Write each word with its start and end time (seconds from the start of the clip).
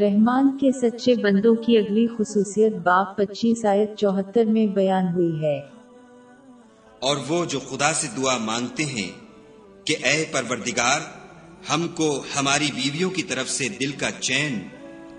رحمان 0.00 0.58
کے 0.60 0.72
سچے 0.72 1.14
بندوں 1.14 1.54
کی 1.54 1.78
اگلی 1.78 2.06
خصوصیت 2.18 2.74
باپ 2.74 3.16
پچیس 3.16 3.64
آیت 3.64 3.96
چوہتر 3.96 4.44
میں 4.44 4.66
بیان 4.66 5.04
ہوئی 5.14 5.44
ہے۔ 5.44 5.58
اور 6.98 7.16
وہ 7.28 7.44
جو 7.44 7.60
خدا 7.60 7.92
سے 7.92 8.06
دعا 8.16 8.36
مانگتے 8.38 8.84
ہیں 8.84 9.10
کہ 9.86 9.96
اے 10.04 10.24
پروردگار 10.32 11.00
ہم 11.74 11.88
کو 11.88 12.22
ہماری 12.40 12.70
بیویوں 12.74 13.10
کی 13.10 13.22
طرف 13.22 13.50
سے 13.50 13.68
دل 13.68 13.90
کا 13.90 14.10
چین 14.20 14.58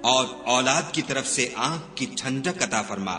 اور 0.01 0.25
اولاد 0.45 0.91
کی 0.91 1.01
طرف 1.07 1.27
سے 1.27 1.47
آنکھ 1.55 1.83
کی 1.95 2.05
ٹھنڈک 2.17 2.63
عطا 2.63 2.81
فرما۔ 2.81 3.13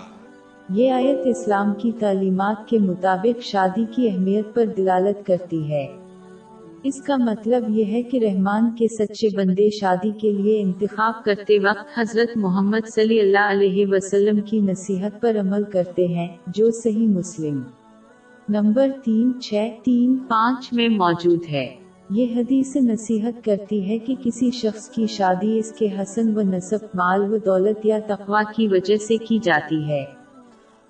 یہ 0.70 0.92
آیت 0.92 1.18
اسلام 1.24 1.74
کی 1.74 1.92
تعلیمات 1.92 2.68
کے 2.68 2.78
مطابق 2.78 3.42
شادی 3.42 3.84
کی 3.96 4.08
اہمیت 4.08 4.54
پر 4.54 4.64
دلالت 4.66 5.26
کرتی 5.26 5.72
ہے۔ 5.72 5.99
اس 6.82 7.02
کا 7.02 7.16
مطلب 7.16 7.64
یہ 7.68 7.84
ہے 7.84 8.02
کہ 8.02 8.18
رحمان 8.22 8.70
کے 8.78 8.86
سچے 8.88 9.28
بندے 9.36 9.70
شادی 9.70 10.10
کے 10.10 10.32
لیے 10.32 10.62
انتخاب 10.62 11.24
کرتے 11.24 11.58
وقت 11.58 11.98
حضرت 11.98 12.36
محمد 12.36 12.88
صلی 12.88 13.20
اللہ 13.20 13.50
علیہ 13.50 13.86
وسلم 13.88 14.40
کی 14.40 14.60
نصیحت 14.60 15.20
پر 15.20 15.40
عمل 15.40 15.62
کرتے 15.62 16.06
ہیں، 16.06 16.28
جو 16.46 16.70
صحیح 16.70 17.06
مسلم۔ 17.06 17.62
نمبر 18.48 18.88
تین، 19.04 19.40
چھ، 19.40 19.68
تین، 19.84 20.16
پانچ 20.28 20.72
میں 20.72 20.88
موجود 20.88 21.42
ہے۔ 21.52 21.74
یہ 22.10 22.26
حدیث 22.36 22.76
نصیحت 22.76 23.44
کرتی 23.44 23.88
ہے 23.88 23.98
کہ 23.98 24.14
کسی 24.24 24.50
شخص 24.50 24.88
کی 24.88 25.06
شادی 25.06 25.58
اس 25.58 25.72
کے 25.72 25.88
حسن 26.02 26.36
و 26.36 26.42
نصب، 26.42 26.78
مال 26.94 27.34
و 27.34 27.36
دولت 27.38 27.86
یا 27.86 27.98
تقوی 28.06 28.42
کی 28.56 28.68
وجہ 28.68 28.96
سے 28.96 29.16
کی 29.16 29.38
جاتی 29.42 29.84
ہے۔ 29.88 30.19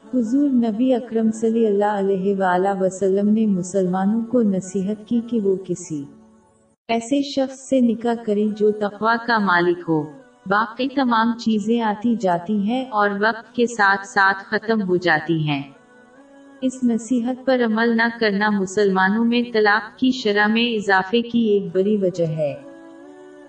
حضور 0.04 0.48
نبی 0.48 0.94
اکرم 0.94 1.30
صلی 1.30 1.66
اللہ 1.66 1.98
علیہ 1.98 2.34
وآلہ 2.36 2.68
وسلم 2.80 3.28
نے 3.28 3.46
مسلمانوں 3.46 4.22
کو 4.22 4.42
نصیحت 4.42 5.08
کی 5.08 5.20
کہ 5.30 5.40
وہ 5.40 5.56
کسی 5.66 6.04
ایسے 6.88 7.22
شخص 7.22 7.68
سے 7.68 7.80
نکاح 7.80 8.14
کریں 8.26 8.48
جو 8.58 8.70
تقوا 8.70 9.16
کا 9.26 9.38
مالک 9.38 9.78
ہو۔ 9.88 10.02
باقی 10.46 10.88
تمام 10.88 11.38
چیزیں 11.38 11.80
آتی 11.80 12.16
جاتی 12.16 12.58
ہیں 12.58 12.84
اور 12.90 13.10
وقت 13.20 13.54
کے 13.54 13.66
ساتھ 13.66 14.06
ساتھ 14.06 14.44
ختم 14.48 14.82
ہو 14.88 14.96
جاتی 14.96 15.38
ہیں۔ 15.48 15.62
اس 16.60 16.84
نصیحت 16.84 17.46
پر 17.46 17.60
عمل 17.64 17.96
نہ 17.96 18.08
کرنا 18.20 18.50
مسلمانوں 18.50 19.24
میں 19.24 19.42
طلاق 19.52 19.98
کی 19.98 20.10
شرح 20.10 20.46
میں 20.46 20.66
اضافے 20.74 21.22
کی 21.22 21.38
ایک 21.38 21.74
بڑی 21.74 21.96
وجہ 21.96 22.26
ہے۔ 22.26 22.54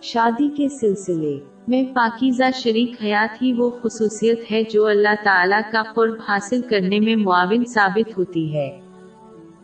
شادی 0.01 0.49
کے 0.57 0.69
سلسلے 0.69 1.39
میں 1.67 1.83
پاکیزہ 1.95 2.43
شریک 2.53 2.91
حیات 3.03 3.41
ہی 3.41 3.53
وہ 3.53 3.69
خصوصیت 3.69 4.51
ہے 4.51 4.63
جو 4.63 4.87
اللہ 4.87 5.15
تعالیٰ 5.23 5.61
کا 5.71 5.83
قرب 5.95 6.13
حاصل 6.27 6.61
کرنے 6.61 6.99
میں 6.99 7.15
معاون 7.15 7.65
ثابت 7.65 8.17
ہوتی 8.17 8.53
ہے۔ 8.53 8.79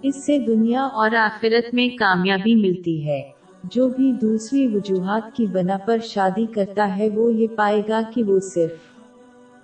اس 0.02 0.26
سے 0.26 0.40
دنیا 0.40 0.82
اور 0.82 1.12
آخرت 1.12 1.74
میں 1.74 1.90
کامیابی 1.98 2.56
ملتی 2.56 3.08
ہے۔ 3.08 3.22
جو 3.64 3.88
بھی 3.88 4.12
دوسری 4.12 4.68
وجوہات 4.68 5.36
کی 5.36 5.46
بنا 5.46 5.78
پر 5.78 5.98
شادی 6.04 6.46
کرتا 6.46 6.98
ہے 6.98 7.10
وہ 7.10 7.34
یہ 7.34 7.48
پائے 7.56 7.82
گا 7.90 8.02
کہ 8.14 8.24
وہ 8.24 8.40
صرف 8.40 8.72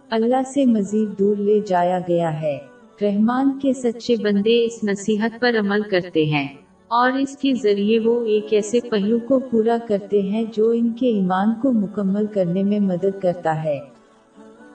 اللہ 0.09 0.43
سے 0.53 0.65
مزید 0.65 1.19
دور 1.19 1.35
لے 1.35 1.59
جایا 1.67 1.99
گیا 1.99 2.41
ہے۔ 2.41 2.57
رحمان 3.01 3.59
کے 3.59 3.73
سچے 3.73 4.15
بندے 4.15 4.65
اس 4.65 4.83
نصیحت 4.83 5.41
پر 5.41 5.55
عمل 5.59 5.81
کرتے 5.81 6.25
ہیں۔ 6.25 6.47
اور 6.87 7.11
اس 7.11 7.37
کے 7.37 7.53
ذریعے 7.53 7.99
وہ 7.99 8.25
ایک 8.25 8.53
ایسے 8.53 8.79
پہلو 8.89 9.17
کو 9.19 9.39
پورا 9.39 9.77
کرتے 9.87 10.21
ہیں 10.21 10.43
جو 10.53 10.69
ان 10.69 10.89
کے 10.89 11.07
ایمان 11.07 11.47
کو 11.61 11.71
مکمل 11.71 12.25
کرنے 12.25 12.63
میں 12.63 12.79
مدد 12.79 13.21
کرتا 13.21 13.63
ہے۔ 13.63 13.79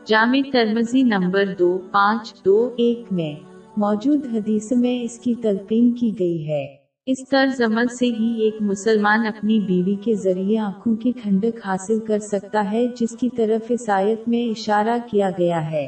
جامع 0.05 0.41
ترمزی 0.53 1.03
نمبر 1.03 1.45
دو، 1.59 1.78
پانچ، 1.91 2.45
دو، 2.45 2.70
ایک 2.77 3.03
میں 3.11 3.34
موجود 3.77 4.27
حدیث 4.33 4.73
میں 4.73 5.05
اس 5.05 5.19
کی 5.19 5.34
تلقین 5.34 5.92
کی 5.92 6.19
گئی 6.19 6.48
ہے۔ 6.48 6.67
اس 7.06 7.28
طرز 7.28 7.62
عمل 7.62 7.87
سے 7.87 8.06
ہی 8.06 8.41
ایک 8.41 8.55
مسلمان 8.61 9.27
اپنی 9.27 9.61
بیوی 9.61 9.95
کے 9.95 10.15
ذریعے 10.15 10.59
آنکھوں 10.59 10.97
کی 10.97 11.12
ٹھنڈک 11.22 11.67
حاصل 11.67 11.98
کر 11.98 12.19
سکتا 12.19 12.72
ہے، 12.72 12.87
جس 13.00 13.17
کی 13.20 13.28
طرف 13.37 13.67
اس 13.69 13.89
آیت 13.89 14.28
میں 14.28 14.48
اشارہ 14.48 14.99
کیا 15.10 15.31
گیا 15.38 15.71
ہے۔ 15.71 15.87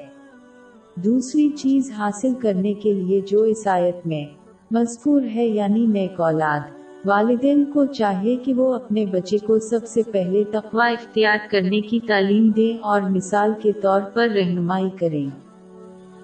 دوسری 0.95 1.49
چیز 1.49 1.91
حاصل 1.91 2.33
کرنے 2.39 2.75
کے 2.75 2.93
لیے 2.93 3.21
جو 3.21 3.43
اس 3.43 3.67
آیت 3.67 4.07
میں 4.07 4.40
مذکور 4.71 5.23
ہے 5.35 5.47
یعنی 5.47 5.87
نیک 5.87 6.21
اولاد۔ 6.21 6.61
والدین 7.05 7.65
کو 7.65 7.85
چاہیے 7.85 8.37
کہ 8.37 8.55
وہ 8.55 8.75
اپنے 8.75 9.07
بچے 9.07 9.39
کو 9.39 9.59
سب 9.59 9.87
سے 9.87 10.03
پہلے 10.13 10.45
تقوی 10.45 10.93
اختیار 10.93 11.37
کرنے 11.51 11.81
کی 11.81 12.01
تعلیم 12.01 12.49
دیں 12.49 12.83
اور 12.83 13.01
مثال 13.01 13.53
کے 13.63 13.73
طور 13.73 14.01
پر 14.15 14.29
رہنمائی 14.29 14.91
کریں۔ 15.01 15.27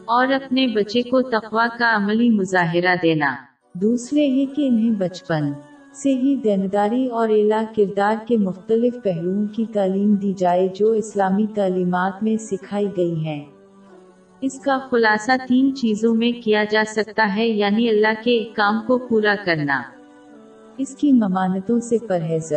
اور 0.05 0.27
اپنے 0.27 0.67
بچے 0.67 1.03
کو 1.03 1.23
تقوی 1.23 1.79
کا 1.79 1.97
عملی 1.97 2.31
مظاہرہ 2.31 2.95
دینا۔ 3.03 3.35
دوسرے 3.75 4.31
ہے 4.31 4.47
کہ 4.47 4.69
انہیں 4.69 4.91
بچپن 4.91 5.53
سے 5.93 6.15
ہی 6.15 6.37
دینداری 6.37 7.07
اور 7.07 7.29
اعلیٰ 7.29 7.65
کردار 7.77 8.15
کے 8.29 8.37
مختلف 8.37 8.95
پہلوؤں 9.03 9.47
کی 9.53 9.65
تعلیم 9.73 10.15
دی 10.15 10.33
جائے 10.33 10.69
جو 10.75 10.93
اسلامی 10.93 11.47
تعلیمات 11.55 12.23
میں 12.23 12.37
سکھائی 12.37 12.89
گئی 12.97 13.15
ہیں۔ 13.15 13.45
اس 14.41 14.61
کا 14.61 14.79
خلاصہ 14.91 15.33
تین 15.49 15.75
چیزوں 15.75 16.15
میں 16.15 16.33
کیا 16.45 16.65
جا 16.65 16.83
سکتا 16.87 17.37
ہے 17.37 17.49
یعنی 17.49 17.89
اللہ 17.89 18.23
کے 18.25 18.39
ایک 18.39 18.57
کام 18.57 18.81
کو 18.87 18.99
پورا 18.99 19.35
کرنا۔ 19.45 19.83
اس 20.77 20.97
کی 20.97 21.13
ممانتوں 21.13 21.81
سے 21.81 21.99
پرہیز 22.09 22.53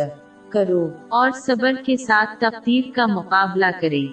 کرو۔ 0.48 0.88
اور 1.08 1.30
صبر 1.30 1.72
کے 1.86 1.96
ساتھ 1.96 2.40
تقدیر 2.40 2.90
کا 2.94 3.06
مقابلہ 3.06 3.66
کریں۔ 3.80 4.06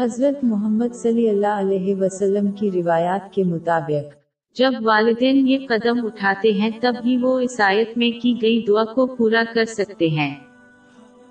حضرت 0.00 0.44
محمد 0.44 0.94
صلی 0.94 1.28
اللہ 1.28 1.46
علیہ 1.46 1.94
وسلم 1.94 2.50
کی 2.50 2.70
روایات 2.70 3.32
کے 3.32 3.44
مطابق۔ 3.44 4.14
جب 4.58 4.70
والدین 4.84 5.48
یہ 5.48 5.58
قدم 5.68 6.06
اٹھاتے 6.06 6.52
ہیں 6.52 6.70
تب 6.80 6.92
ہی 7.04 7.16
وہ 7.16 7.40
اس 7.40 7.60
آیت 7.60 7.98
میں 7.98 8.22
کی 8.22 8.42
گئی 8.42 8.64
دعا 8.68 8.84
کو 8.84 9.06
پورا 9.06 9.42
کر 9.54 9.64
سکتے 9.64 10.08
ہیں۔ 10.08 10.34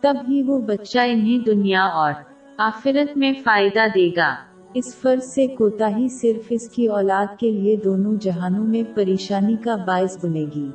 تب 0.01 0.15
ہی 0.29 0.41
وہ 0.41 0.59
بچہ 0.59 0.99
انہیں 1.07 1.45
دنیا 1.45 1.83
اور 1.83 2.13
آخرت 2.57 3.17
میں 3.17 3.33
فائدہ 3.43 3.85
دے 3.95 4.09
گا۔ 4.17 4.50
اس 4.73 4.95
فرض 5.01 5.23
سے 5.23 5.47
کوتا 5.47 5.97
ہی 5.97 6.07
صرف 6.09 6.47
اس 6.49 6.69
کی 6.69 6.87
اولاد 6.87 7.39
کے 7.39 7.51
لیے 7.51 7.75
دونوں 7.75 8.15
جہانوں 8.15 8.63
میں 8.63 8.83
پریشانی 8.95 9.55
کا 9.63 9.75
باعث 9.75 10.25
بنے 10.25 10.45
گی۔ 10.55 10.69